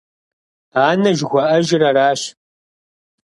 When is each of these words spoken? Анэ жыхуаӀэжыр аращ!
Анэ 0.87 1.11
жыхуаӀэжыр 1.17 1.83
аращ! 1.89 2.21